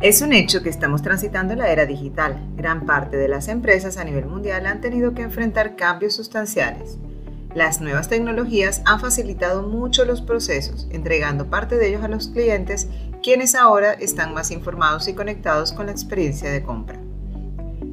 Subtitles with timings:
[0.00, 2.40] Es un hecho que estamos transitando la era digital.
[2.56, 6.98] Gran parte de las empresas a nivel mundial han tenido que enfrentar cambios sustanciales.
[7.52, 12.86] Las nuevas tecnologías han facilitado mucho los procesos, entregando parte de ellos a los clientes,
[13.24, 17.00] quienes ahora están más informados y conectados con la experiencia de compra.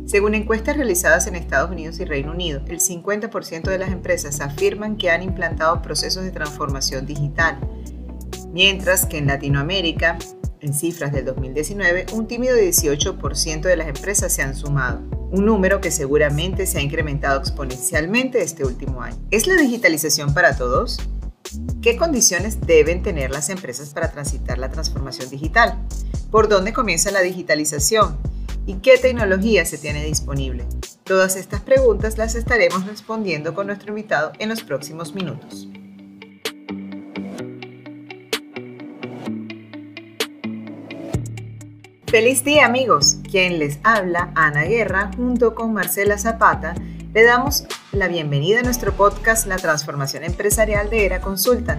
[0.06, 4.98] Según encuestas realizadas en Estados Unidos y Reino Unido, el 50% de las empresas afirman
[4.98, 7.58] que han implantado procesos de transformación digital,
[8.54, 10.20] mientras que en Latinoamérica
[10.66, 15.00] en cifras del 2019, un tímido 18% de las empresas se han sumado,
[15.32, 19.18] un número que seguramente se ha incrementado exponencialmente este último año.
[19.32, 21.00] ¿Es la digitalización para todos?
[21.82, 25.78] ¿Qué condiciones deben tener las empresas para transitar la transformación digital?
[26.32, 28.18] ¿Por dónde comienza la digitalización?
[28.66, 30.66] ¿Y qué tecnología se tiene disponible?
[31.04, 35.68] Todas estas preguntas las estaremos respondiendo con nuestro invitado en los próximos minutos.
[42.16, 46.74] Feliz día amigos, quien les habla, Ana Guerra, junto con Marcela Zapata,
[47.14, 51.78] le damos la bienvenida a nuestro podcast La Transformación Empresarial de Era Consultan.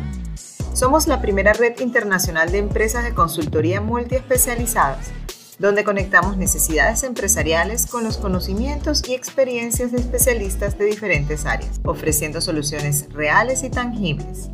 [0.75, 5.11] Somos la primera red internacional de empresas de consultoría multiespecializadas,
[5.59, 12.43] donde conectamos necesidades empresariales con los conocimientos y experiencias de especialistas de diferentes áreas, ofreciendo
[12.43, 14.51] soluciones reales y tangibles.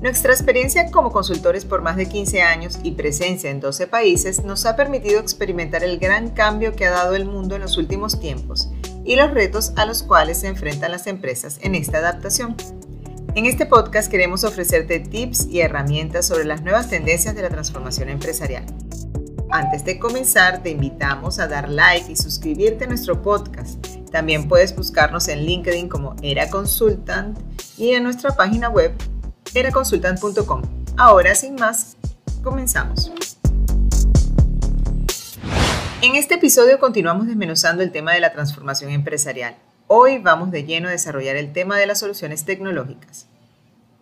[0.00, 4.66] Nuestra experiencia como consultores por más de 15 años y presencia en 12 países nos
[4.66, 8.70] ha permitido experimentar el gran cambio que ha dado el mundo en los últimos tiempos
[9.06, 12.56] y los retos a los cuales se enfrentan las empresas en esta adaptación.
[13.34, 18.10] En este podcast queremos ofrecerte tips y herramientas sobre las nuevas tendencias de la transformación
[18.10, 18.66] empresarial.
[19.50, 23.86] Antes de comenzar, te invitamos a dar like y suscribirte a nuestro podcast.
[24.10, 27.38] También puedes buscarnos en LinkedIn como Era Consultant
[27.78, 28.92] y en nuestra página web
[29.56, 30.62] eraconsultant.com.
[30.96, 31.96] Ahora, sin más,
[32.42, 33.10] comenzamos.
[36.02, 39.56] En este episodio continuamos desmenuzando el tema de la transformación empresarial.
[39.86, 43.28] Hoy vamos de lleno a desarrollar el tema de las soluciones tecnológicas.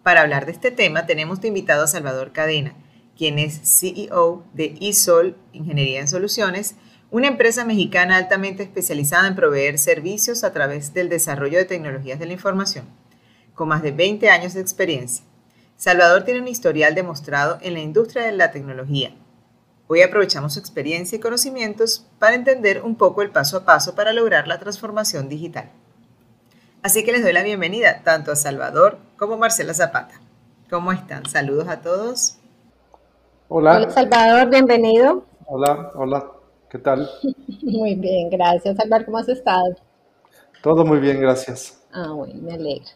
[0.03, 2.75] Para hablar de este tema tenemos de invitado a Salvador Cadena,
[3.17, 6.75] quien es CEO de ISOL Ingeniería en Soluciones,
[7.11, 12.27] una empresa mexicana altamente especializada en proveer servicios a través del desarrollo de tecnologías de
[12.27, 12.87] la información,
[13.55, 15.25] con más de 20 años de experiencia.
[15.77, 19.15] Salvador tiene un historial demostrado en la industria de la tecnología.
[19.87, 24.13] Hoy aprovechamos su experiencia y conocimientos para entender un poco el paso a paso para
[24.13, 25.71] lograr la transformación digital.
[26.83, 30.21] Así que les doy la bienvenida tanto a Salvador como a Marcela Zapata.
[30.71, 31.27] ¿Cómo están?
[31.27, 32.39] Saludos a todos.
[33.49, 33.77] Hola.
[33.77, 35.25] Hola Salvador, bienvenido.
[35.47, 36.27] Hola, hola,
[36.71, 37.11] ¿qué tal?
[37.63, 38.77] Muy bien, gracias.
[38.77, 39.77] Salvador, ¿cómo has estado?
[40.63, 41.79] Todo muy bien, gracias.
[41.93, 42.89] Ah, bueno, me alegra.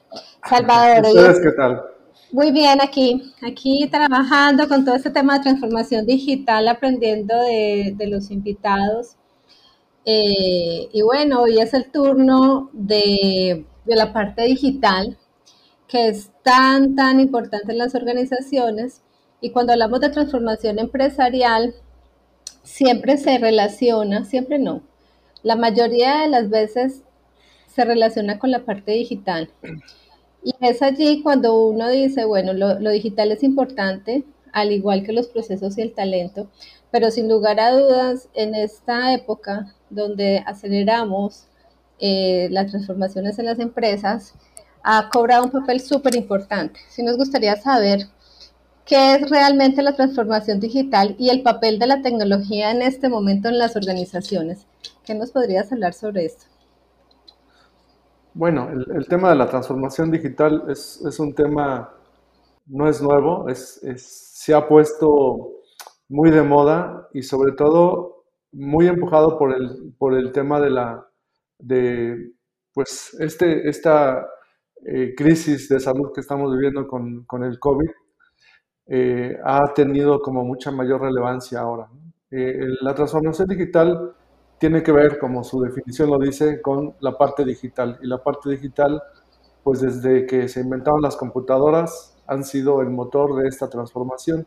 [0.48, 1.84] Salvador, ¿ustedes qué tal?
[2.30, 8.30] Muy bien, aquí, aquí trabajando con todo este tema de transformación digital, aprendiendo de, los
[8.30, 9.16] invitados.
[10.04, 15.16] Eh, y bueno, hoy es el turno de, de, la parte digital,
[15.88, 19.02] que es tan, tan importante en las organizaciones.
[19.40, 21.74] Y cuando hablamos de transformación empresarial,
[22.62, 24.82] siempre se relaciona, siempre no,
[25.42, 27.04] la mayoría de las veces
[27.68, 29.50] se relaciona con la parte digital.
[30.42, 35.28] Y es allí cuando uno dice, bueno, lo, digital es importante, al igual que los
[35.28, 36.48] procesos y el talento,
[36.90, 41.46] pero sin lugar a dudas, en esta época donde aceleramos
[41.98, 44.34] eh, las transformaciones en las empresas,
[44.82, 46.80] ha cobrado un papel súper importante.
[46.88, 48.06] Sí nos gustaría saber
[48.86, 53.48] qué es realmente la transformación digital y el papel de la tecnología en este momento
[53.48, 54.66] en las organizaciones.
[55.04, 56.47] ¿Qué nos podrías hablar sobre esto?
[58.38, 61.92] Bueno, el, tema de la transformación digital es, un tema,
[62.66, 65.54] no es nuevo, se ha puesto
[66.08, 71.04] muy de moda y sobre todo muy empujado por el, por el tema de la,
[71.58, 72.30] de,
[72.72, 74.24] pues, este, esta
[74.86, 77.90] eh, crisis de salud que estamos viviendo con, el COVID
[78.86, 81.88] eh, ha tenido como mucha mayor relevancia ahora.
[82.30, 84.14] Eh, la transformación digital
[84.58, 87.98] tiene que ver, como su definición lo dice, con la parte digital.
[88.02, 89.02] Y la parte digital,
[89.62, 94.46] pues desde que se inventaron las computadoras, han sido el motor de esta transformación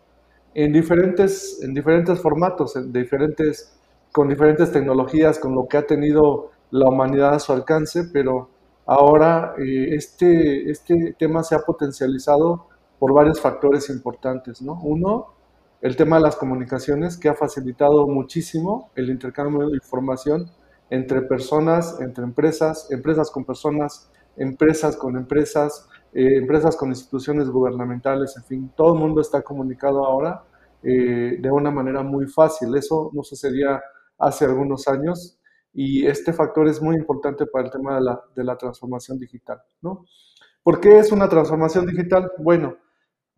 [0.53, 3.77] en diferentes, en diferentes formatos, en diferentes,
[4.11, 8.49] con diferentes tecnologías, con lo que ha tenido la humanidad a su alcance, pero
[8.85, 12.67] ahora eh, este, este tema se ha potencializado
[12.99, 14.61] por varios factores importantes.
[14.61, 14.79] ¿no?
[14.83, 15.33] Uno,
[15.81, 20.49] el tema de las comunicaciones que ha facilitado muchísimo el intercambio de información
[20.89, 28.35] entre personas, entre empresas, empresas con personas, empresas con empresas, eh, empresas con instituciones gubernamentales,
[28.37, 30.43] en fin, todo el mundo está comunicado ahora
[30.83, 32.75] eh, de una manera muy fácil.
[32.75, 33.81] Eso no sucedía
[34.17, 35.39] hace algunos años
[35.73, 39.61] y este factor es muy importante para el tema de la, de la transformación digital.
[39.81, 40.05] ¿no?
[40.61, 42.31] ¿Por qué es una transformación digital?
[42.37, 42.75] Bueno,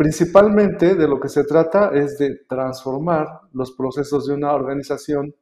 [0.04, 5.34] principalmente de lo que se trata es de transformar los procesos de una organización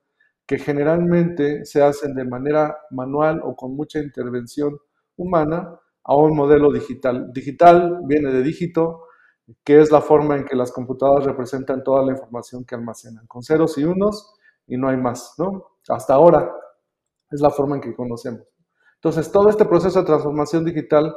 [0.45, 4.77] que generalmente se hacen de manera manual o con mucha intervención
[5.15, 7.31] humana a un modelo digital.
[7.33, 9.05] Digital viene de dígito,
[9.63, 13.41] que es la forma en que las computadoras representan toda la información que almacenan, con
[13.41, 14.35] ceros y unos
[14.67, 15.71] y no hay más, ¿no?
[15.89, 16.51] Hasta ahora
[17.31, 18.43] es la forma en que conocemos.
[18.93, 21.15] Entonces, todo este proceso de transformación digital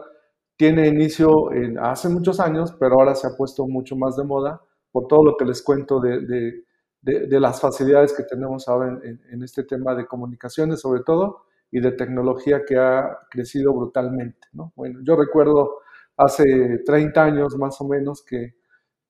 [0.56, 4.60] tiene inicio en, hace muchos años, pero ahora se ha puesto mucho más de moda
[4.92, 6.64] por todo lo que les cuento de,
[7.02, 12.62] las facilidades que tenemos ahora en, este tema de comunicaciones, sobre todo, y de tecnología
[12.66, 14.48] que ha crecido brutalmente.
[14.52, 14.72] ¿no?
[14.76, 15.78] Bueno, yo recuerdo
[16.16, 18.54] hace 30 años más o menos que,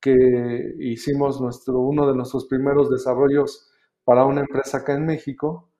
[0.00, 3.70] que hicimos nuestro, uno de nuestros primeros desarrollos
[4.04, 5.70] para una empresa acá en México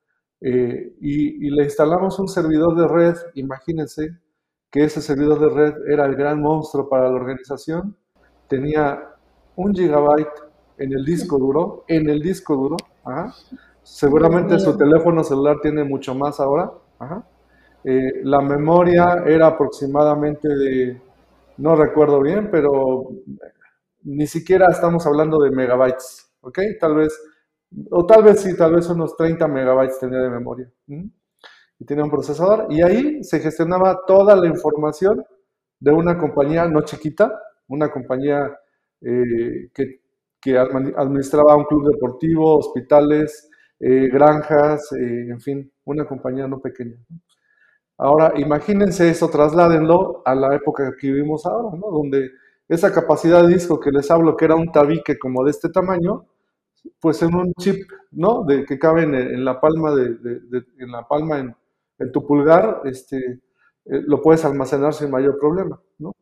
[0.41, 4.19] eh, y, le instalamos un servidor de red, imagínense
[4.75, 7.97] que ese servidor de red era el gran monstruo para la organización,
[8.49, 9.09] tenía
[9.55, 10.35] un gigabyte
[10.79, 12.77] en el disco duro, en el disco duro,
[13.85, 16.73] seguramente su teléfono celular tiene mucho más ahora,
[17.85, 21.01] eh, la memoria era aproximadamente de,
[21.59, 23.11] no recuerdo bien, pero
[24.03, 26.59] ni siquiera estamos hablando de megabytes, ¿ok?
[26.81, 27.17] Tal vez
[27.93, 30.69] o tal vez sí, tal vez unos 30 megabytes tenía de memoria.
[31.85, 32.67] Y tenía un procesador.
[32.71, 35.23] Y ahí se gestionaba toda la información
[35.79, 37.39] de una compañía no chiquita,
[37.69, 38.59] una compañía
[39.03, 40.01] eh, que,
[40.57, 43.51] administraba un club deportivo, hospitales,
[43.81, 46.97] eh, granjas, eh, en fin, una compañía no pequeña.
[47.99, 51.91] Ahora, imagínense eso, trasládenlo a la época que vivimos ahora, ¿no?
[51.91, 52.31] Donde
[52.67, 56.27] esa capacidad de disco que les hablo, que era un tabique como de este tamaño,
[56.99, 58.45] pues en un chip, ¿no?
[58.45, 60.17] De que cabe en, la palma de,
[60.79, 61.55] en la palma en,
[62.13, 63.17] tu pulgar, este,
[63.87, 66.13] eh, lo puedes almacenar sin mayor problema, ¿no?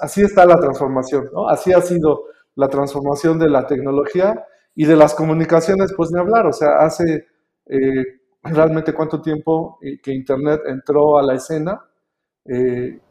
[0.00, 1.48] Así está la transformación, ¿no?
[1.48, 2.24] Así ha sido
[2.54, 4.44] la transformación de la tecnología
[4.74, 7.26] y de las comunicaciones, pues ni hablar, o sea, hace
[7.66, 8.04] eh,
[8.44, 11.84] realmente cuánto tiempo eh, que Internet entró a la escena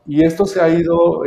[0.05, 1.21] y esto se ha ido,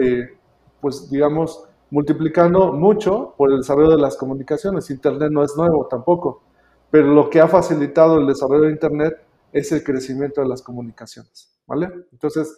[0.83, 4.91] pues digamos, multiplicando mucho por el desarrollo de las comunicaciones.
[4.91, 6.43] Internet no es nuevo tampoco,
[6.91, 9.15] pero lo que ha facilitado el desarrollo de Internet
[9.55, 11.89] es el crecimiento de las comunicaciones, ¿vale?
[12.13, 12.57] Entonces,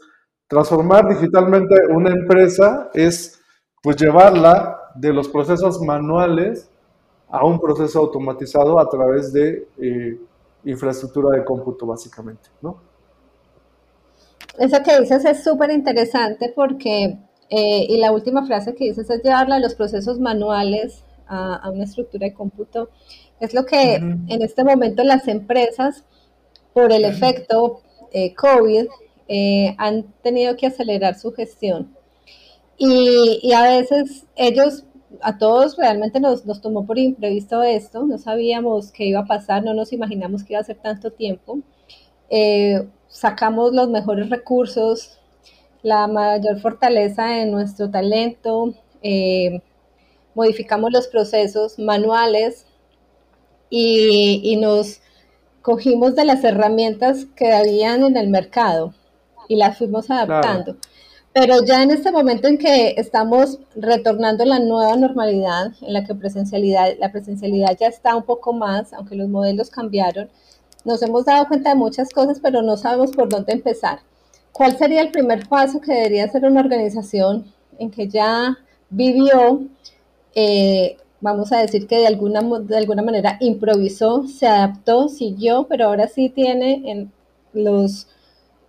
[0.49, 3.39] transformar digitalmente una empresa es
[3.83, 6.69] pues llevarla de los procesos manuales
[7.29, 10.19] a un proceso automatizado a través de eh,
[10.65, 12.81] infraestructura de cómputo, básicamente, ¿no?
[14.59, 17.19] Eso que dices es súper interesante porque
[17.51, 21.85] eh, y la última frase que dices es llevarla a los procesos manuales a, una
[21.85, 22.89] estructura de cómputo.
[23.39, 26.05] Es lo que en este momento las empresas,
[26.76, 27.81] por el efecto
[28.12, 28.84] eh, COVID,
[29.28, 31.96] eh, han tenido que acelerar su gestión.
[32.76, 34.84] Y, y, a veces ellos,
[35.23, 39.64] a todos realmente nos, nos tomó por imprevisto esto, no sabíamos qué iba a pasar,
[39.64, 41.61] no nos imaginamos que iba a ser tanto tiempo.
[43.08, 45.19] sacamos los mejores recursos
[45.82, 49.62] la mayor fortaleza en nuestro talento, eh,
[50.34, 52.67] modificamos los procesos manuales
[53.70, 55.00] y, nos
[55.67, 58.95] cogimos de las herramientas que habían en el mercado
[59.49, 60.76] y las fuimos adaptando.
[61.33, 66.05] Pero ya en este momento en que estamos retornando a la nueva normalidad, en la
[66.05, 70.31] que presencialidad, la presencialidad ya está un poco más, aunque los modelos cambiaron,
[70.85, 73.99] nos hemos dado cuenta de muchas cosas, pero no sabemos por dónde empezar.
[74.52, 78.57] ¿cuál sería el primer paso que debería hacer una organización en que ya
[78.88, 79.64] vivió,
[80.35, 85.87] eh, vamos a decir que de alguna, de alguna manera improvisó, se adaptó, siguió, pero
[85.87, 87.12] ahora sí tiene en
[87.52, 88.08] los,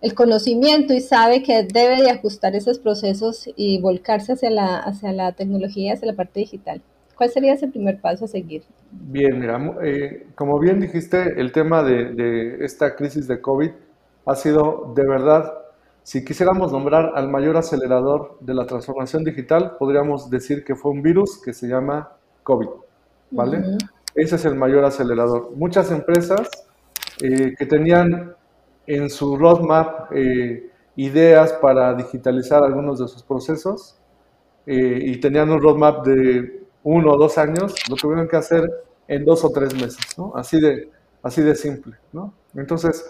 [0.00, 5.12] el conocimiento y sabe que debe de ajustar esos procesos y volcarse hacia la, hacia
[5.12, 6.82] la tecnología, hacia la parte digital?
[7.16, 8.62] ¿Cuál sería ese primer paso a seguir?
[8.92, 13.70] Bien, mira, eh, como bien dijiste, el tema de, de esta crisis de COVID
[14.24, 15.52] ha sido de verdad
[16.08, 21.02] si quisiéramos nombrar al mayor acelerador de la transformación digital, podríamos decir que fue un
[21.02, 22.17] virus que se llama
[22.48, 22.68] COVID,
[23.32, 23.76] ¿vale?
[24.14, 25.50] Ese es el mayor acelerador.
[25.54, 26.48] Muchas empresas
[27.20, 28.34] eh, que tenían
[28.86, 33.98] en su roadmap eh, ideas para digitalizar algunos de sus procesos
[34.66, 38.64] eh, y tenían un roadmap de uno o dos años, lo tuvieron que hacer
[39.06, 40.32] en dos o tres meses, ¿no?
[40.34, 40.90] Así de,
[41.22, 42.32] así de simple, ¿no?
[42.54, 43.04] Entonces,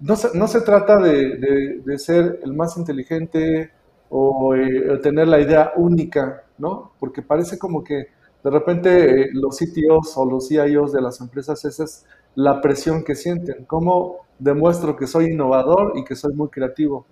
[0.00, 3.72] no se, no se trata de, de, ser el más inteligente
[4.10, 6.92] o eh, tener la idea única, ¿no?
[7.00, 8.15] Porque parece como que
[8.46, 13.02] De repente eh, los CTOs o los CIOs de las empresas, esa es la presión
[13.02, 13.64] que sienten.
[13.64, 17.06] ¿Cómo demuestro que soy innovador y que soy muy creativo?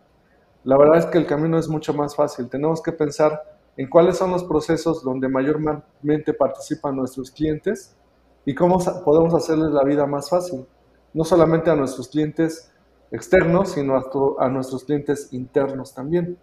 [0.62, 2.48] La verdad es que el camino es mucho más fácil.
[2.48, 3.42] Tenemos que pensar
[3.76, 7.96] en cuáles son los procesos donde mayormente participan nuestros clientes
[8.44, 10.64] y cómo podemos hacerles la vida más fácil.
[11.12, 12.70] No solamente a nuestros clientes
[13.10, 13.96] externos, sino
[14.38, 16.38] a, nuestros clientes internos también.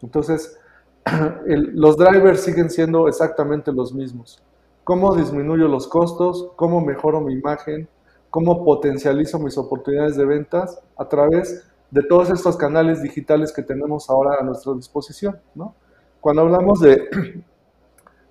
[0.00, 0.60] Entonces,
[1.46, 4.42] los drivers siguen siendo exactamente los mismos.
[4.84, 6.50] ¿Cómo disminuyo los costos?
[6.56, 7.88] ¿Cómo mejoro mi imagen?
[8.30, 14.10] ¿Cómo potencializo mis oportunidades de ventas a través de todos estos canales digitales que tenemos
[14.10, 15.38] ahora a nuestra disposición?
[16.20, 17.08] Cuando hablamos de,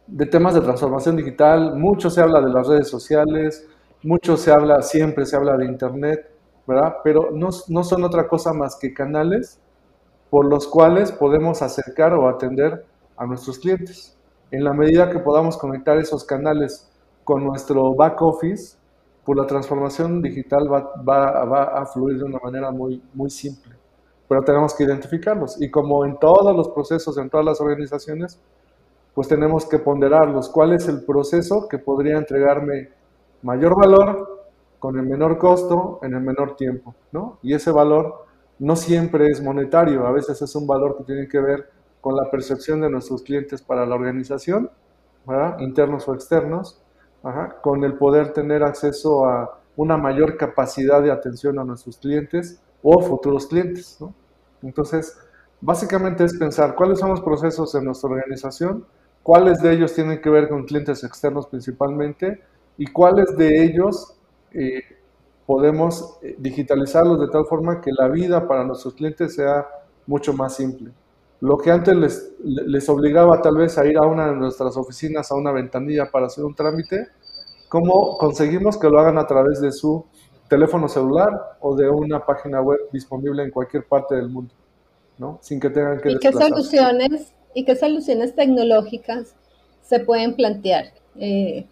[0.08, 3.67] de temas de transformación digital, mucho se habla de las redes sociales,
[4.03, 6.29] mucho se habla, siempre se habla de Internet,
[6.67, 6.98] ¿verdad?
[7.03, 9.60] Pero no, no son otra cosa más que canales
[10.36, 14.18] por los cuales podemos acercar o atender a nuestros clientes.
[14.51, 16.92] En la medida que podamos conectar esos canales
[17.24, 18.75] con nuestro back office,
[19.24, 23.75] pues la transformación digital va, va, va, a fluir de una manera muy, muy simple.
[24.27, 25.62] Pero tenemos que identificarlos.
[25.62, 28.38] Y como en todos los procesos, en todas las organizaciones,
[29.13, 30.50] pues tenemos que ponderarlos.
[30.50, 32.89] ¿Cuál es el proceso que podría entregarme
[33.42, 34.50] mayor valor
[34.80, 36.94] con el menor costo en el menor tiempo?
[37.13, 37.38] ¿no?
[37.42, 38.25] Y ese valor
[38.60, 41.70] no siempre es monetario, a veces es un valor que tiene que ver
[42.02, 44.70] con la percepción de nuestros clientes para la organización,
[45.60, 46.82] internos o externos,
[47.62, 53.02] con el poder tener acceso a una mayor capacidad de atención a nuestros clientes o
[53.02, 53.98] futuros clientes.
[54.62, 55.18] Entonces,
[55.60, 58.86] básicamente es pensar cuáles son los procesos de nuestra organización,
[59.24, 62.42] cuáles de ellos tienen que ver con clientes externos principalmente
[62.78, 64.16] y cuáles de ellos
[64.52, 64.84] eh,
[65.46, 69.68] podemos eh, digitalizarlos de tal forma que la vida para nuestros clientes sea
[70.08, 70.92] mucho más simple.
[71.42, 75.32] Lo que antes les, les obligaba tal vez a ir a una de nuestras oficinas,
[75.32, 77.08] a una ventanilla para hacer un trámite,
[77.70, 80.06] ¿cómo conseguimos que lo hagan a través de su
[80.48, 84.54] teléfono celular o de una página web disponible en cualquier parte del mundo?
[85.18, 85.40] ¿no?
[85.42, 86.12] Sin que tengan que...
[86.12, 89.36] ¿Y qué soluciones, y qué soluciones tecnológicas
[89.82, 90.86] se pueden plantear
[91.16, 91.68] eh,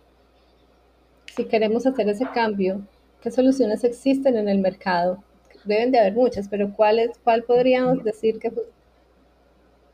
[1.35, 2.81] si queremos hacer ese cambio
[3.23, 5.23] ¿Qué soluciones existen en el mercado?
[5.63, 8.51] Deben de haber muchas, pero ¿cuáles, ¿cuál podríamos decir que...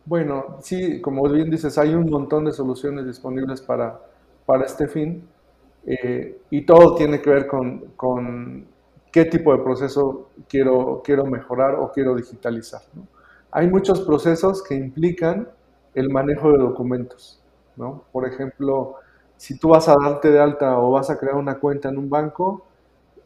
[0.04, 4.02] Bueno, sí, como bien dices, hay un montón de soluciones disponibles para,
[4.48, 5.28] para este fin
[5.86, 8.66] eh, y todo tiene que ver con, con,
[9.12, 12.82] qué tipo de proceso quiero, quiero mejorar o quiero digitalizar.
[13.52, 15.48] Hay muchos procesos que implican
[15.94, 17.44] el manejo de documentos.
[17.76, 18.06] ¿no?
[18.12, 18.96] Por ejemplo,
[19.38, 22.10] si tú vas a darte de alta o vas a crear una cuenta en un
[22.10, 22.66] banco,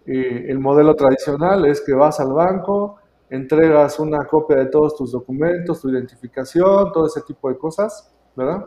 [0.06, 2.98] eh, el modelo tradicional es que vas al banco,
[3.30, 8.66] entregas una copia de todos tus documentos, tu identificación, todo ese tipo de cosas, ¿verdad?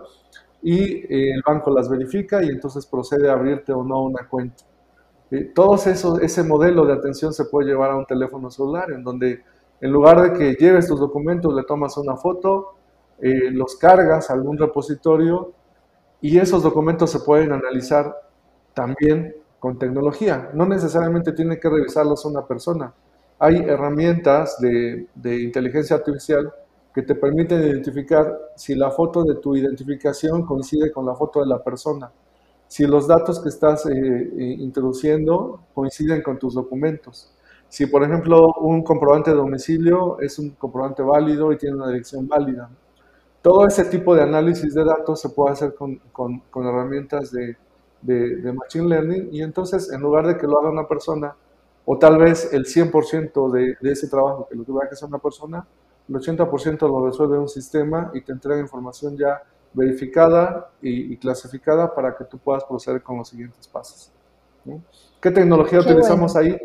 [0.62, 4.64] Y eh, el banco las verifica y entonces procede a abrirte o no una cuenta.
[5.30, 9.04] Eh, todo eso, ese modelo de atención se puede llevar a un teléfono celular, en
[9.04, 9.42] donde
[9.80, 12.72] en lugar de que lleves tus documentos, le tomas una foto,
[13.18, 15.52] los cargas a algún repositorio
[16.20, 18.14] y esos documentos se pueden analizar
[18.74, 20.50] también con tecnología.
[20.54, 22.92] No necesariamente tiene que revisarlos una persona.
[23.38, 25.08] Hay herramientas de,
[25.42, 26.52] inteligencia artificial
[26.94, 31.46] que te permiten identificar si la foto de tu identificación coincide con la foto de
[31.46, 32.10] la persona,
[32.66, 37.32] si los datos que estás eh, eh, introduciendo coinciden con tus documentos.
[37.68, 42.26] Si, por ejemplo, un comprobante de domicilio es un comprobante válido y tiene una dirección
[42.26, 42.70] válida.
[43.42, 47.56] Todo ese tipo de análisis de datos se puede hacer con herramientas de,
[48.06, 51.34] de, Machine Learning y entonces en lugar de que lo haga una persona,
[51.84, 55.18] o tal vez el 100% de, de, ese trabajo que lo tuviera que hacer una
[55.18, 55.66] persona,
[56.08, 59.42] el 80% lo resuelve un sistema y te entrega información ya
[59.76, 64.10] verificada y, clasificada para que tú puedas proceder con los siguientes pasos.
[65.20, 66.56] ¿Qué tecnología utilizamos ahí?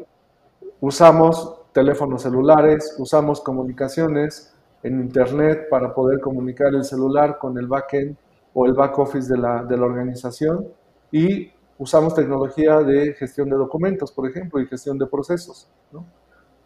[0.80, 8.16] Usamos teléfonos celulares, usamos comunicaciones en Internet para poder comunicar el celular con el backend
[8.54, 10.68] o el back office de la, de la organización
[11.12, 15.68] y usamos tecnología de gestión de documentos, por ejemplo, y gestión de procesos.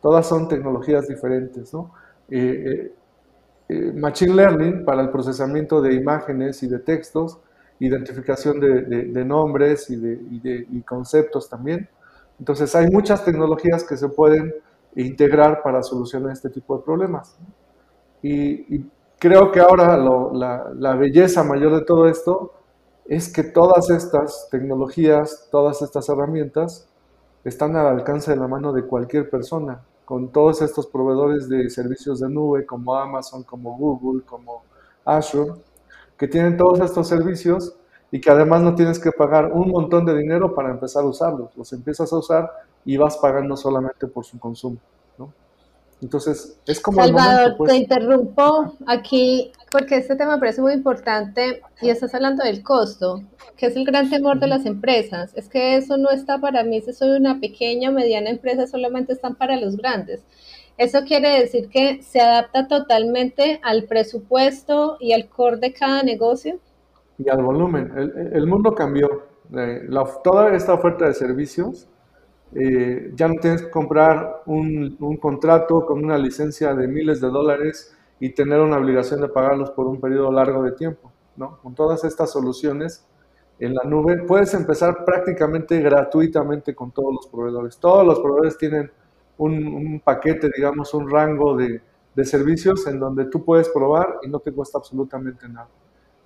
[0.02, 1.74] Todas son tecnologías diferentes.
[1.74, 1.84] Eh,
[2.30, 2.94] eh,
[3.68, 7.40] eh, machine Learning para el procesamiento de imágenes y de textos,
[7.80, 11.90] identificación de, nombres y de conceptos también.
[12.40, 14.54] Entonces hay muchas tecnologías que se pueden
[14.96, 17.38] integrar para solucionar este tipo de problemas.
[18.22, 18.86] Y,
[19.18, 22.54] creo que ahora la, la, belleza mayor de todo esto
[23.06, 26.88] es que todas estas tecnologías, todas estas herramientas
[27.44, 32.20] están al alcance de la mano de cualquier persona, con todos estos proveedores de servicios
[32.20, 34.64] de nube como Amazon, como Google, como
[35.04, 35.54] Azure,
[36.18, 37.76] que tienen todos estos servicios
[38.12, 41.56] y que además no tienes que pagar un montón de dinero para empezar a usarlos.
[41.56, 42.52] Los empiezas a usar
[42.86, 44.78] y vas pagando solamente por su consumo.
[46.02, 47.02] Entonces, es como...
[47.02, 47.72] Salvador, pues.
[47.72, 53.24] te interrumpo aquí porque este tema me parece muy importante y estás hablando del costo,
[53.58, 55.32] que es el gran temor de las empresas.
[55.36, 59.14] Es que eso no está para mí, si soy una pequeña o mediana empresa, solamente
[59.14, 60.24] están para los grandes.
[60.78, 66.60] Eso quiere decir que se adapta totalmente al presupuesto y al core de cada negocio.
[67.18, 67.92] Y al volumen.
[68.34, 69.24] El, mundo cambió.
[69.56, 69.88] Eh,
[70.24, 71.88] toda esta oferta de servicios
[72.54, 77.96] eh, ya no tienes que comprar un, contrato con una licencia de miles de dólares
[78.20, 81.12] y tener una obligación de pagarlos por un periodo largo de tiempo.
[81.36, 81.58] ¿no?
[81.62, 83.06] Con todas estas soluciones
[83.60, 87.78] en la nube puedes empezar prácticamente gratuitamente con todos los proveedores.
[87.78, 88.92] Todos los proveedores tienen
[89.38, 91.82] un, paquete, digamos, un rango de,
[92.24, 95.68] servicios en donde tú puedes probar y no te cuesta absolutamente nada.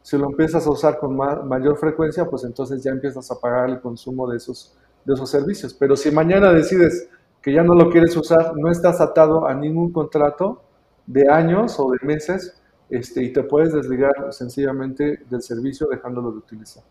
[0.03, 3.81] Si lo empiezas a usar con mayor frecuencia, pues entonces ya empiezas a pagar el
[3.81, 5.73] consumo de esos de esos servicios.
[5.73, 7.09] Pero si mañana decides
[7.41, 10.61] que ya no lo quieres usar, no estás atado a ningún contrato
[11.05, 16.37] de años o de meses este, y te puedes desligar sencillamente del servicio dejándolo de
[16.37, 16.83] utilizar.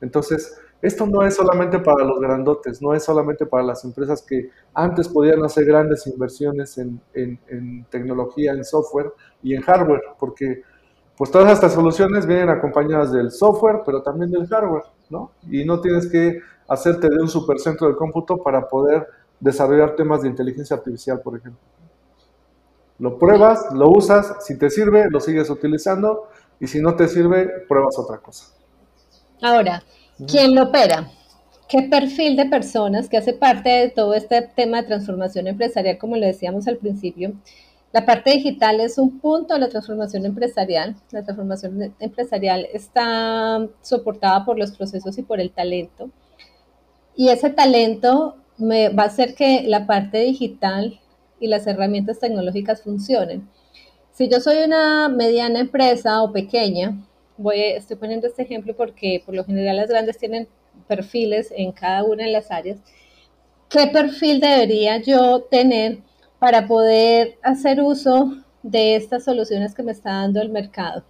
[0.00, 4.50] Entonces, esto no es solamente para los grandotes, no es solamente para las empresas que
[4.74, 9.12] antes podían hacer grandes inversiones en, en, en tecnología, en software
[9.42, 10.62] y en hardware, porque
[11.16, 15.30] pues todas estas soluciones vienen acompañadas del software, pero también del hardware, ¿no?
[15.50, 19.06] Y no tienes que hacerte de un supercentro de cómputo para poder
[19.40, 21.60] desarrollar temas de inteligencia artificial, por ejemplo.
[22.98, 27.46] Lo pruebas, lo usas, si te sirve, lo sigues utilizando y si no te sirve,
[27.68, 28.46] pruebas otra cosa.
[29.42, 29.82] Ahora,
[30.26, 31.10] ¿quién lo opera?
[31.68, 36.16] ¿Qué perfil de personas que hace parte de todo este tema de transformación empresarial, como
[36.16, 37.32] lo decíamos al principio?
[37.96, 40.96] La parte digital es un punto de la transformación empresarial.
[41.12, 46.10] La transformación empresarial está soportada por los procesos y por el talento.
[47.16, 51.00] Y ese talento va a hacer que la parte digital
[51.40, 53.48] y las herramientas tecnológicas funcionen.
[54.12, 57.02] Si yo soy una mediana empresa o pequeña,
[57.38, 60.48] voy, estoy poniendo este ejemplo porque por lo general las grandes tienen
[60.86, 62.78] perfiles en cada una de las áreas.
[63.70, 66.00] ¿Qué perfil debería yo tener
[66.38, 71.04] para poder hacer uso de estas soluciones que me está dando el mercado?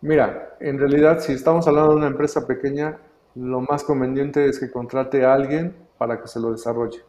[0.00, 2.98] Mira, en realidad si estamos hablando de una empresa pequeña,
[3.34, 7.00] lo más conveniente es que contrate a alguien para que se lo desarrolle.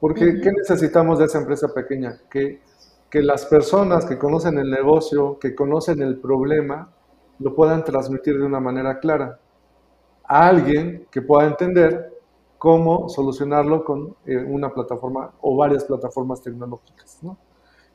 [0.00, 2.20] Porque, ¿qué necesitamos de esa empresa pequeña?
[2.30, 2.62] Que,
[3.10, 6.92] que las personas que conocen el negocio, que conocen el problema,
[7.40, 9.40] lo puedan transmitir de una manera clara
[10.24, 12.17] a alguien que pueda entender
[12.58, 17.20] cómo solucionarlo con eh, una plataforma o varias plataformas tecnológicas.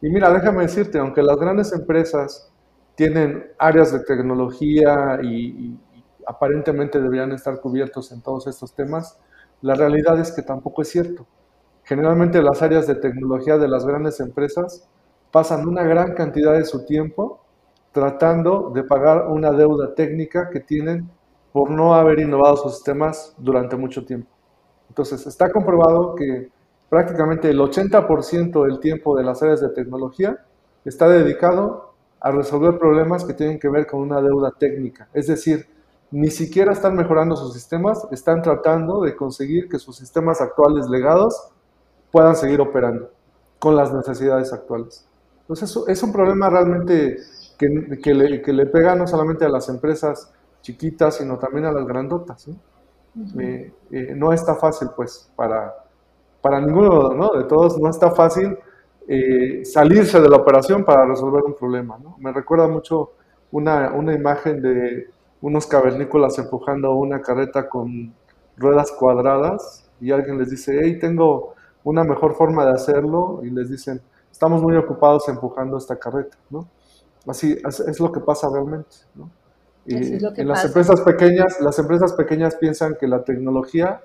[0.01, 2.51] Y mira, déjame decirte, aunque las grandes empresas
[2.95, 5.77] tienen áreas de tecnología y,
[6.25, 9.19] aparentemente deberían estar cubiertos en todos estos temas,
[9.61, 11.25] la realidad es que tampoco es cierto.
[11.83, 14.87] Generalmente las áreas de tecnología de las grandes empresas
[15.31, 17.43] pasan una gran cantidad de su tiempo
[17.91, 21.09] tratando de pagar una deuda técnica que tienen
[21.51, 24.32] por no haber innovado sus sistemas durante mucho tiempo.
[24.93, 26.51] Entonces, está comprobado que
[26.87, 30.37] prácticamente el 80% del tiempo de las áreas de tecnología
[30.85, 35.07] está dedicado a resolver problemas que tienen que ver con una deuda técnica.
[35.11, 35.65] Es decir,
[36.11, 41.49] ni siquiera están mejorando sus sistemas, están tratando de conseguir que sus sistemas actuales legados
[42.11, 43.09] puedan seguir operando
[43.57, 45.07] con las necesidades actuales.
[45.41, 47.17] Entonces es un problema realmente
[47.57, 51.87] que, le, que, le, pega no solamente a las empresas chiquitas, sino también a las
[51.87, 52.47] grandotas.
[53.39, 54.33] Eh, eh, ¿no?
[54.33, 55.73] está fácil, pues, para,
[56.41, 57.33] para ninguno ¿no?
[57.33, 58.57] de todos, no está fácil
[59.07, 61.97] eh, salirse de la operación para resolver un problema.
[62.01, 62.15] ¿no?
[62.19, 63.11] Me recuerda mucho
[63.51, 65.09] una, una imagen de
[65.41, 68.13] unos cavernícolas empujando una carreta con
[68.57, 73.69] ruedas cuadradas y alguien les dice, hey, tengo una mejor forma de hacerlo y les
[73.69, 76.67] dicen, estamos muy ocupados empujando esta carreta, ¿no?
[77.27, 79.29] Así es, lo que pasa realmente, ¿no?
[79.85, 84.01] Y en las empresas pequeñas, las empresas pequeñas piensan que la tecnología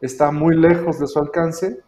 [0.00, 1.80] está muy lejos de su alcance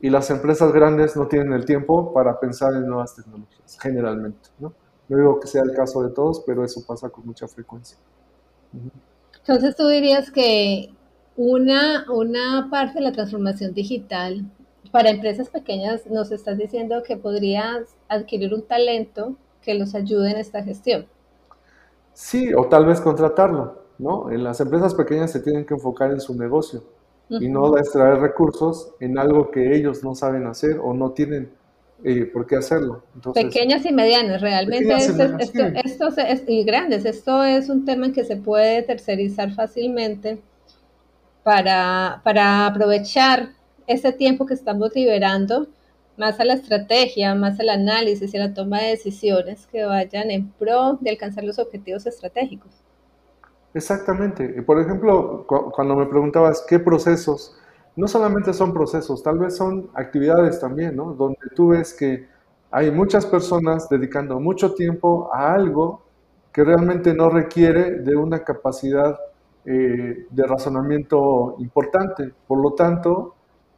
[0.00, 4.72] y las empresas grandes no tienen el tiempo para pensar en nuevas tecnologías, generalmente, ¿no?
[5.08, 7.98] No digo que sea el caso de todos, pero eso pasa con mucha frecuencia.
[9.40, 10.94] Entonces tú dirías que
[11.36, 14.44] una, una parte de la transformación digital
[14.90, 20.38] para empresas pequeñas nos estás diciendo que podrías adquirir un talento que los ayude en
[20.38, 21.06] esta gestión.
[22.14, 24.30] Sí, o tal vez contratarlo, ¿no?
[24.30, 26.82] En las empresas pequeñas se tienen que enfocar en su negocio
[27.28, 31.50] y no extraer recursos en algo que ellos no saben hacer o no tienen
[32.04, 33.02] eh, por qué hacerlo.
[33.34, 36.08] pequeñas y medianas, realmente esto,
[36.46, 37.04] y grandes.
[37.04, 40.40] Esto es un tema que se puede tercerizar fácilmente
[41.42, 43.50] para, para aprovechar
[43.86, 45.66] ese tiempo que estamos liberando
[46.16, 50.30] más a la estrategia, más al análisis y a la toma de decisiones que vayan
[50.30, 52.70] en pro de alcanzar los objetivos estratégicos.
[53.74, 54.62] Exactamente.
[54.62, 57.56] Por ejemplo, cuando me preguntabas qué procesos,
[57.96, 61.12] no solamente son procesos, tal vez son actividades también, ¿no?
[61.12, 62.26] Donde tú ves que
[62.70, 66.02] hay muchas personas dedicando mucho tiempo a algo
[66.52, 69.18] que realmente no requiere de una capacidad
[69.64, 72.32] eh, de razonamiento importante.
[72.46, 73.33] Por lo tanto,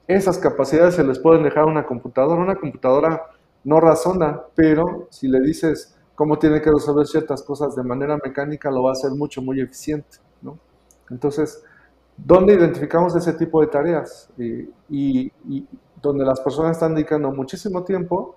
[0.08, 2.40] esas capacidades se les pueden dejar a una computadora.
[2.40, 3.22] Una computadora
[3.64, 8.70] no razona, pero si le dices cómo tiene que resolver ciertas cosas de manera mecánica,
[8.70, 10.18] lo va a hacer mucho, muy eficiente.
[11.10, 11.62] Entonces,
[12.16, 14.30] ¿dónde identificamos ese tipo de tareas?
[14.88, 15.32] y,
[16.02, 18.36] donde las personas están dedicando muchísimo tiempo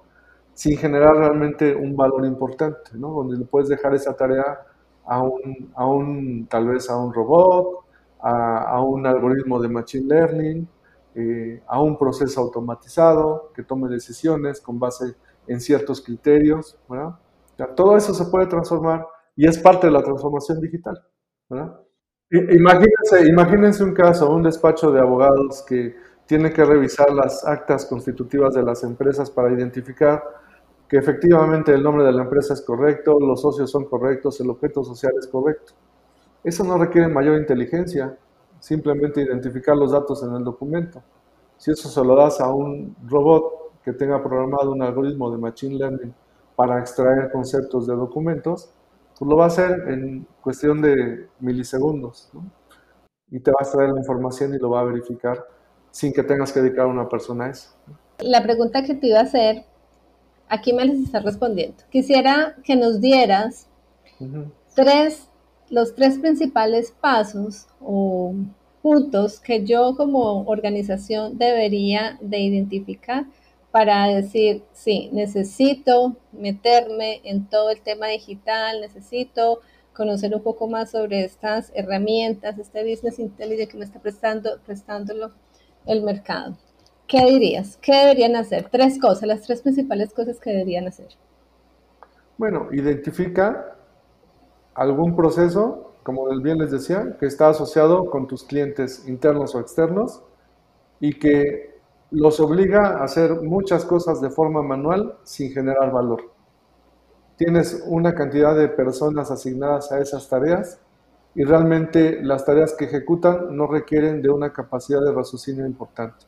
[0.54, 3.10] sin generar realmente un valor importante, ¿no?
[3.10, 4.62] Donde le puedes dejar esa tarea
[5.06, 7.86] a un, tal vez a un robot,
[8.22, 10.68] a un algoritmo de machine learning,
[11.20, 15.16] eh, a un proceso automatizado que tome decisiones con base
[15.48, 16.78] en ciertos criterios.
[17.76, 19.06] todo eso se puede transformar
[19.36, 21.04] y es parte de la transformación digital.
[22.32, 25.94] Imagínense, imagínense un caso, un despacho de abogados que
[26.26, 30.24] tiene que revisar las actas constitutivas de las empresas para identificar
[30.88, 34.84] que efectivamente el nombre de la empresa es correcto, los socios son correctos, el objeto
[34.84, 35.74] social es correcto.
[36.44, 38.18] Eso no requiere mayor inteligencia,
[38.60, 41.02] simplemente identificar los datos en el documento.
[41.58, 45.76] Si eso se lo das a un robot que tenga programado un algoritmo de Machine
[45.76, 46.14] Learning
[46.56, 48.70] para extraer conceptos de documentos,
[49.18, 52.30] pues lo va a hacer en cuestión de milisegundos.
[53.32, 55.46] Y te va a extraer la información y lo va a verificar
[55.92, 57.72] sin que tengas que dedicar a una persona a eso.
[58.20, 59.66] La pregunta que te iba a hacer,
[60.48, 61.84] aquí me les está respondiendo.
[61.90, 63.68] Quisiera que nos dieras
[64.76, 65.29] tres
[65.70, 68.34] los tres principales pasos o
[68.82, 73.26] puntos que yo como organización debería de identificar
[73.72, 79.60] para decir, sí, necesito meterme en todo el tema digital, necesito
[79.94, 85.32] conocer un poco más sobre estas herramientas, este business intelligence que me está prestando, prestándolo
[85.86, 86.58] el mercado.
[87.06, 87.78] ¿Qué dirías?
[87.82, 88.70] ¿Qué deberían hacer?
[88.70, 91.10] Tres cosas, las tres principales cosas que deberían hacer.
[92.38, 93.79] Bueno, identifica
[94.74, 100.24] algún proceso, como bien les decía, que está asociado con tus clientes internos o externos
[101.00, 101.80] y que
[102.12, 106.32] los obliga a hacer muchas cosas de forma manual sin generar valor.
[107.38, 110.80] Tienes una cantidad de personas asignadas a esas tareas
[111.36, 116.26] y realmente las tareas que ejecutan no requieren de una capacidad de raciocinio importante.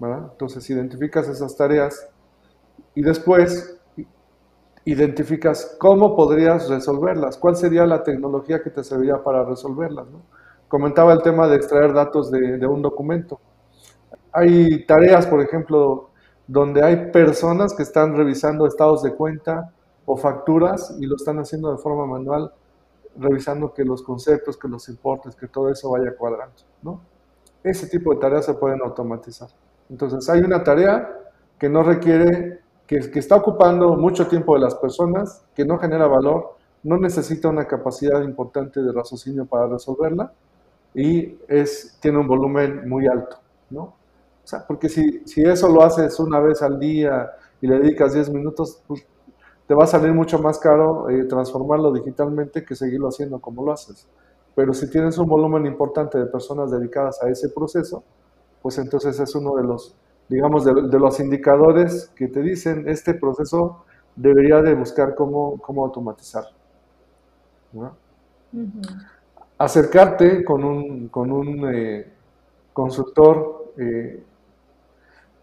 [0.00, 2.08] Entonces identificas esas tareas
[2.94, 3.80] y después
[4.84, 10.06] identificas cómo podrías resolverlas, cuál sería la tecnología que te serviría para resolverlas.
[10.68, 13.40] Comentaba el tema de extraer datos de, un documento.
[14.32, 16.10] Hay tareas, por ejemplo,
[16.46, 19.72] donde hay personas que están revisando estados de cuenta
[20.04, 22.52] o facturas y lo están haciendo de forma manual,
[23.16, 26.56] revisando que los conceptos, que los importes, que todo eso vaya cuadrando.
[26.82, 27.00] ¿no?
[27.62, 29.48] Ese tipo de tareas se pueden automatizar.
[29.90, 31.18] Entonces, hay una tarea
[31.58, 36.56] que no requiere que, está ocupando mucho tiempo de las personas, que no genera valor,
[36.82, 40.32] no necesita una capacidad importante de raciocinio para resolverla
[40.94, 43.36] y es, tiene un volumen muy alto,
[43.68, 43.82] ¿no?
[43.82, 48.14] O sea, porque si, si eso lo haces una vez al día y le dedicas
[48.14, 49.06] 10 minutos, pues,
[49.66, 53.72] te va a salir mucho más caro eh, transformarlo digitalmente que seguirlo haciendo como lo
[53.72, 54.08] haces.
[54.54, 58.02] Pero si tienes un volumen importante de personas dedicadas a ese proceso,
[58.62, 59.94] pues entonces es uno de los
[60.28, 66.44] digamos, de, los indicadores que te dicen este proceso debería de buscar cómo, cómo automatizar.
[69.56, 72.10] Acercarte con un, con un eh,
[72.72, 74.22] consultor, eh,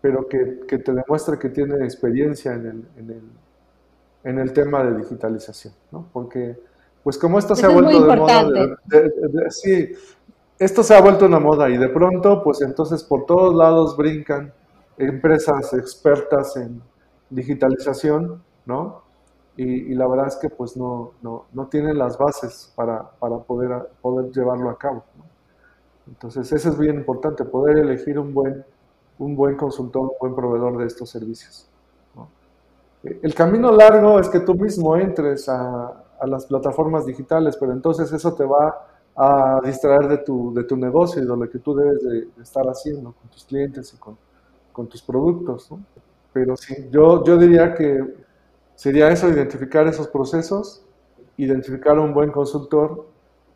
[0.01, 3.21] pero que, que, te demuestre que tiene experiencia en el, en el,
[4.23, 6.07] en el tema de digitalización, ¿no?
[6.13, 6.57] Porque,
[7.03, 8.45] pues como esto se ha vuelto de moda,
[9.49, 9.93] sí,
[10.59, 14.53] esto se ha vuelto una moda y de pronto, pues entonces por todos lados brincan
[14.97, 16.81] empresas expertas en
[17.29, 19.03] digitalización, ¿no?
[19.57, 23.87] Y, la verdad es que pues no, no, no tienen las bases para, para poder,
[24.01, 25.05] poder llevarlo a cabo.
[26.07, 28.65] Entonces, eso es bien importante, poder elegir un buen,
[29.17, 31.69] un buen consultor, un buen proveedor de estos servicios.
[33.03, 38.11] El camino largo es que tú mismo entres a, a, las plataformas digitales, pero entonces
[38.11, 41.75] eso te va a distraer de tu, de tu negocio y de lo que tú
[41.75, 44.17] debes de estar haciendo con tus clientes y con,
[44.75, 45.69] con tus productos.
[46.33, 48.03] pero sí, yo, yo diría que
[48.75, 50.83] sería eso, identificar esos procesos,
[51.37, 53.07] identificar un buen consultor,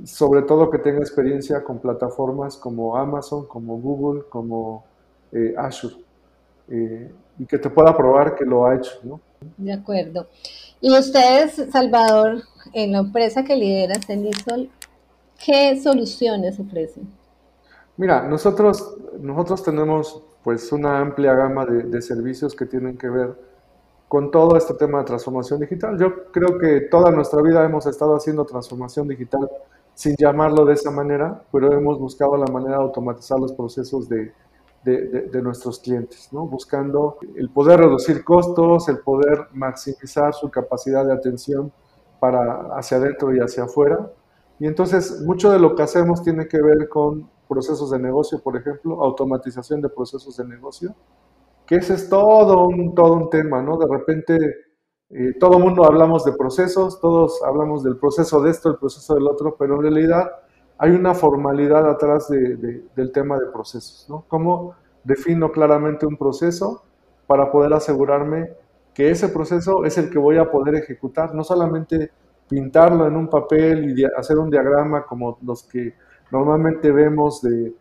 [0.06, 4.86] sobre todo que tenga experiencia con plataformas como Amazon, como Google, como
[5.34, 5.96] eh, Azure,
[6.70, 9.20] eh, y que te pueda probar que lo ha hecho, ¿no?
[9.58, 10.28] De acuerdo.
[10.80, 14.70] Y ustedes, Salvador, en la empresa que lideras, Cenisol,
[15.46, 17.10] ¿qué soluciones ofrecen?
[17.98, 23.36] Mira, nosotros, nosotros tenemos pues una amplia gama de, servicios que tienen que ver
[24.08, 25.98] con todo este tema de transformación digital.
[26.00, 29.50] Yo creo que toda nuestra vida hemos estado haciendo transformación digital
[29.94, 34.32] sin llamarlo de esa manera, pero hemos buscado la manera de automatizar los procesos de,
[34.84, 36.48] de, nuestros clientes, ¿no?
[36.48, 41.72] buscando el poder reducir costos, el poder maximizar su capacidad de atención
[42.20, 44.10] para hacia adentro y hacia afuera.
[44.60, 48.56] Y entonces mucho de lo que hacemos tiene que ver con procesos de negocio, por
[48.56, 50.96] ejemplo, automatización de procesos de negocio,
[51.66, 53.78] que ese es todo un, todo un tema, ¿no?
[53.78, 54.38] De repente
[55.10, 59.16] eh, todo el mundo hablamos de procesos, todos hablamos del proceso de esto, el proceso
[59.16, 60.30] del otro, pero en realidad
[60.78, 64.24] hay una formalidad atrás del tema de procesos, ¿no?
[64.28, 66.84] ¿Cómo defino claramente un proceso
[67.28, 68.54] para poder asegurarme
[68.94, 72.12] que ese proceso es el que voy a poder ejecutar, no solamente
[72.48, 75.94] pintarlo en un papel y hacer un diagrama como los que
[76.32, 77.74] normalmente vemos de,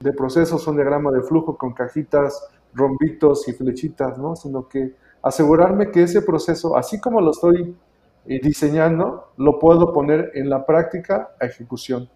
[0.00, 4.36] de procesos, un diagrama de flujo con cajitas, rombitos y flechitas, ¿no?
[4.36, 7.76] Sino que asegurarme que ese proceso, así como lo estoy
[8.26, 12.08] eh, diseñando, lo puedo poner en la práctica a ejecución.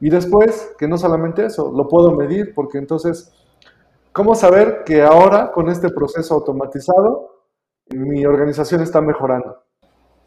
[0.00, 3.32] Y después, que no solamente eso, lo puedo medir, porque entonces,
[4.12, 7.44] ¿cómo saber que ahora con este proceso automatizado
[7.90, 9.62] mi organización está mejorando?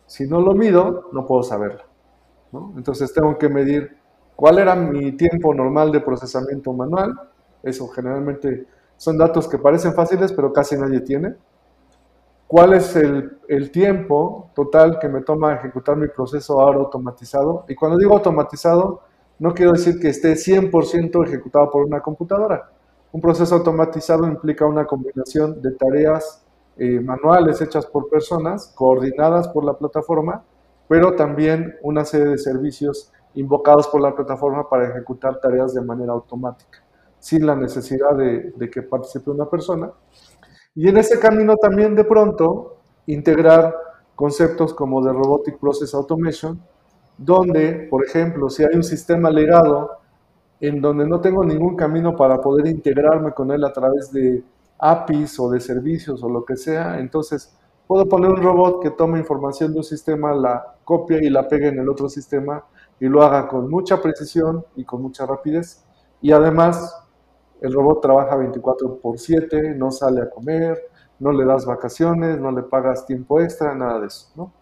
[0.06, 1.82] Si no lo mido, no puedo saberlo.
[2.78, 3.98] Entonces tengo que medir
[4.36, 7.14] cuál era mi tiempo normal de procesamiento manual.
[7.62, 8.68] Eso generalmente
[8.98, 11.36] son datos que parecen fáciles, pero casi nadie tiene
[12.54, 17.66] cuál es el, tiempo total que me toma ejecutar mi proceso ahora automatizado.
[17.68, 19.02] Y cuando digo automatizado,
[19.40, 22.70] no quiero decir que esté 100% ejecutado por una computadora.
[23.12, 26.44] Un proceso automatizado implica una combinación de tareas
[26.78, 30.44] eh, manuales hechas por personas, coordinadas por la plataforma,
[30.88, 36.14] pero también una serie de servicios invocados por la plataforma para ejecutar tareas de manera
[36.14, 36.84] automática,
[37.20, 39.92] sin la necesidad de, que participe una persona.
[40.76, 43.76] Y en ese camino también de pronto integrar
[44.16, 46.62] conceptos como de Robotic Process Automation,
[47.18, 49.98] donde, por ejemplo, si hay un sistema legado
[50.60, 54.44] en donde no tengo ningún camino para poder integrarme con él a través de
[54.80, 59.20] APIs o de servicios o lo que sea, entonces puedo poner un robot que tome
[59.20, 62.64] información de un sistema, la copia y la pegue en el otro sistema
[63.00, 65.84] y lo haga con mucha precisión y con mucha rapidez.
[66.22, 67.04] Y además
[67.62, 70.78] el robot trabaja 24 por 7, no sale a comer,
[71.20, 74.54] no le das vacaciones, no le pagas tiempo extra, nada de eso, ¿no?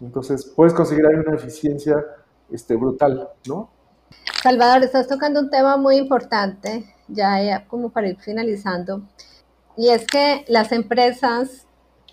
[0.00, 1.96] Entonces, puedes conseguir ahí una eficiencia
[2.50, 3.70] este, brutal, ¿no?
[4.42, 9.02] Salvador, estás tocando un tema muy importante, ya, como para ir finalizando,
[9.76, 11.66] y es que las empresas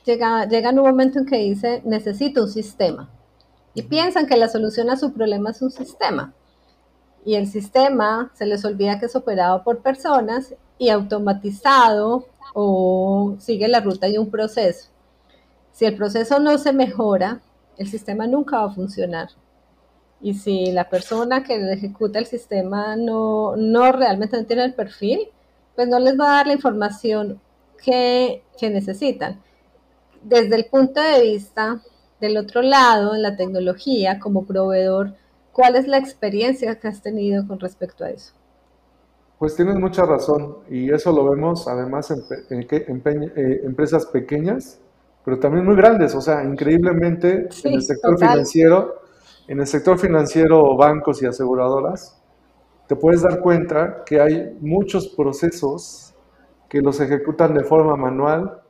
[0.05, 3.09] llegan, llegan un momento en que dicen, necesito un sistema,
[3.73, 6.33] y piensan que la solución a su problema es un sistema
[7.25, 13.67] y el sistema se les olvida que es operado por personas y automatizado o sigue
[13.67, 14.89] la ruta de un proceso.
[15.71, 17.41] Si el proceso no se mejora,
[17.77, 19.29] el sistema nunca va a funcionar.
[20.19, 25.29] Y si la persona que ejecuta el sistema no, no realmente tiene el perfil,
[25.75, 27.39] pues no les va a dar la información
[27.83, 29.41] que, que necesitan.
[30.21, 31.81] Desde el punto de vista
[32.21, 35.15] del otro lado, en la tecnología, como proveedor,
[35.51, 38.33] ¿Cuál es la experiencia que has tenido con respecto a eso?
[39.37, 44.79] Pues tienes mucha razón y eso lo vemos además en, eh, empresas pequeñas,
[45.25, 49.01] pero también muy grandes, o sea, increíblemente en el sector financiero,
[49.47, 52.21] en el sector financiero, bancos y aseguradoras,
[52.87, 56.13] te puedes dar cuenta que hay muchos procesos
[56.69, 58.61] que los ejecutan de forma manual,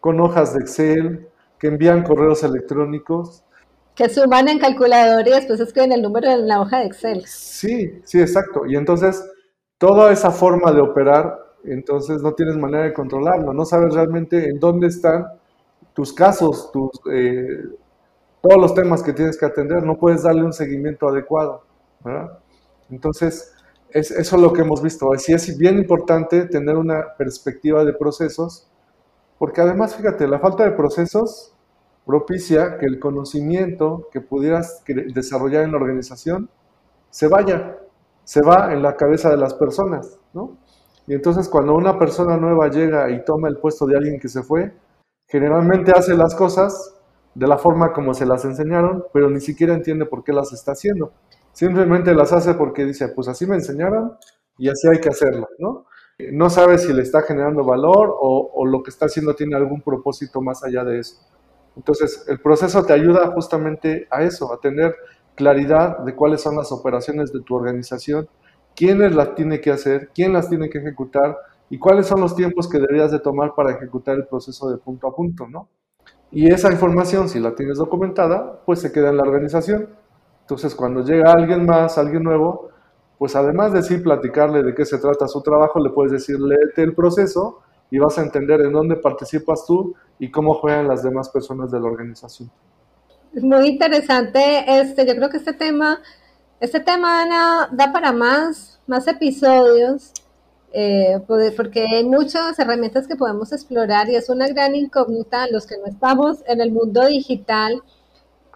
[0.00, 3.44] con hojas de Excel, que envían correos electrónicos,
[3.96, 7.24] que suman en calculador y después escriben el número en la hoja de Excel.
[7.26, 8.66] Sí, sí, exacto.
[8.66, 9.24] Y entonces,
[9.78, 14.60] toda esa forma de operar, entonces no tienes manera de controlarlo, no sabes realmente en
[14.60, 15.26] dónde están
[15.94, 17.64] tus casos, tus, eh,
[18.42, 21.64] todos los temas que tienes que atender, no puedes darle un seguimiento adecuado.
[22.04, 22.38] ¿verdad?
[22.90, 23.54] Entonces,
[23.90, 25.10] es, eso es lo que hemos visto.
[25.16, 28.68] Sí es bien importante tener una perspectiva de procesos,
[29.38, 31.52] porque además, fíjate, la falta de procesos
[32.04, 36.48] propicia que el conocimiento que pudieras desarrollar en la organización
[37.10, 37.78] se vaya,
[38.24, 40.56] se va en la cabeza de las personas, ¿no?
[41.08, 44.42] Y entonces cuando una persona nueva llega y toma el puesto de alguien que se
[44.42, 44.72] fue,
[45.28, 46.94] generalmente hace las cosas
[47.34, 50.72] de la forma como se las enseñaron, pero ni siquiera entiende por qué las está
[50.72, 51.12] haciendo.
[51.52, 54.16] Simplemente las hace porque dice, pues así me enseñaron
[54.58, 55.86] y así hay que hacerlo, ¿no?
[56.18, 60.40] No sabe si le está generando valor o, lo que está haciendo tiene algún propósito
[60.40, 61.16] más allá de eso.
[61.76, 64.94] Entonces, el proceso te ayuda justamente a eso, a tener
[65.34, 68.28] claridad de cuáles son las operaciones de tu organización,
[68.74, 71.36] quiénes las tiene que hacer, quién las tiene que ejecutar
[71.68, 75.08] y cuáles son los tiempos que deberías de tomar para ejecutar el proceso de punto
[75.08, 75.68] a punto, ¿no?
[76.30, 79.90] Y esa información, si la tienes documentada, pues se queda en la organización.
[80.40, 82.70] Entonces, cuando llega alguien más, alguien nuevo,
[83.18, 86.82] pues además de sí platicarle de qué se trata su trabajo, le puedes decir, léete
[86.82, 91.28] el proceso y vas a entender en dónde participas tú y cómo juegan las demás
[91.28, 92.50] personas de la organización.
[93.32, 94.64] Muy interesante.
[94.66, 96.00] Este, yo creo que este tema,
[96.60, 100.12] este tema da para más, más episodios,
[100.72, 105.78] eh, porque hay muchas herramientas que podemos explorar y es una gran incógnita los que
[105.78, 107.82] no estamos en el mundo digital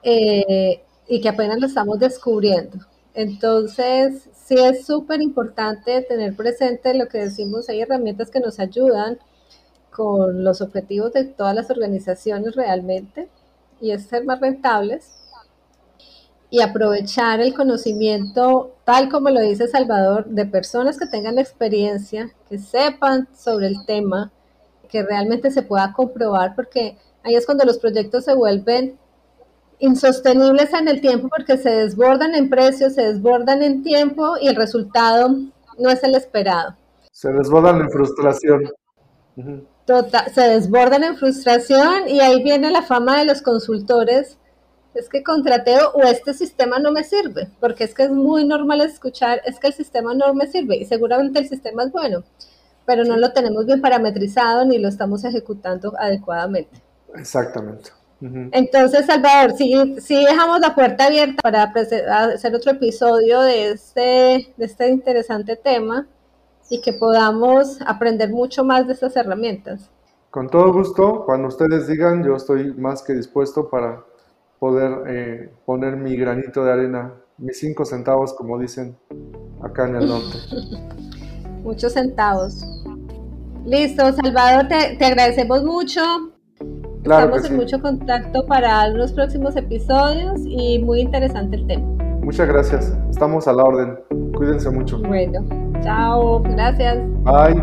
[0.03, 2.79] eh, y que apenas lo estamos descubriendo.
[3.14, 9.18] Entonces, sí es súper importante tener presente lo que decimos, hay herramientas que nos ayudan
[9.90, 13.29] con los objetivos de todas las organizaciones realmente
[13.81, 15.11] y es ser más rentables
[16.51, 22.59] y aprovechar el conocimiento, tal como lo dice Salvador, de personas que tengan experiencia, que
[22.59, 24.33] sepan sobre el tema,
[24.88, 28.99] que realmente se pueda comprobar, porque ahí es cuando los proyectos se vuelven
[29.81, 34.57] insostenibles en el tiempo porque se desbordan en precios, se desbordan en tiempo y el
[34.57, 35.37] resultado
[35.79, 36.77] no es el esperado.
[37.11, 38.71] Se desbordan en frustración.
[39.87, 44.37] Total, se desbordan en frustración y ahí viene la fama de los consultores.
[44.95, 48.81] Es que contrateo o este sistema no me sirve, porque es que es muy normal
[48.81, 52.25] escuchar, es que el sistema no me sirve y seguramente el sistema es bueno,
[52.87, 56.83] pero no lo tenemos bien parametrizado ni lo estamos ejecutando adecuadamente.
[57.14, 57.90] Exactamente.
[58.20, 64.64] Entonces, Salvador, si, si dejamos la puerta abierta para hacer otro episodio de este, de
[64.64, 66.06] este interesante tema
[66.68, 69.90] y que podamos aprender mucho más de estas herramientas.
[70.30, 74.04] Con todo gusto, cuando ustedes digan, yo estoy más que dispuesto para
[74.59, 78.96] poder eh, poner mi granito de arena, mis cinco centavos, como dicen
[79.62, 80.38] acá en el norte.
[81.64, 82.64] Muchos centavos.
[83.64, 86.00] Listo, Salvador, te, te agradecemos mucho.
[87.02, 91.86] Estamos en mucho contacto para los próximos episodios y muy interesante el tema.
[92.22, 92.92] Muchas gracias.
[93.10, 93.98] Estamos a la orden.
[94.36, 94.98] Cuídense mucho.
[94.98, 95.42] Bueno,
[95.82, 96.42] chao.
[96.42, 96.98] Gracias.
[97.24, 97.60] Bye.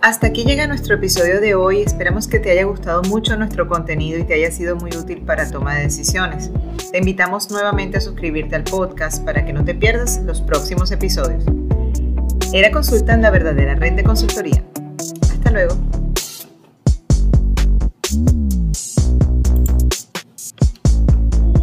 [0.00, 1.82] Hasta aquí llega nuestro episodio de hoy.
[1.82, 5.48] Esperamos que te haya gustado mucho nuestro contenido y te haya sido muy útil para
[5.48, 6.50] toma de decisiones.
[6.90, 11.44] Te invitamos nuevamente a suscribirte al podcast para que no te pierdas los próximos episodios.
[12.52, 14.64] Era Consulta en la verdadera red de consultoría
[15.44, 16.01] hasta luego.